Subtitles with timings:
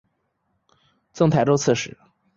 [1.13, 1.95] 赠台州刺史。